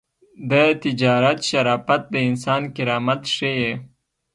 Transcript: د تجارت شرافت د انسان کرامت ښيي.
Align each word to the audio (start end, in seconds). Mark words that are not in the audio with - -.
د 0.49 0.53
تجارت 0.83 1.39
شرافت 1.49 2.01
د 2.13 2.15
انسان 2.29 2.61
کرامت 2.75 3.21
ښيي. 3.35 3.71